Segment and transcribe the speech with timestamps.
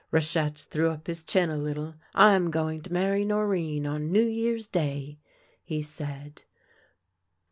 [0.09, 1.93] Rachette threw up his chin a little."
[2.31, 5.19] I'm going to marry Norinne on New Year's Day,"
[5.63, 6.41] he said.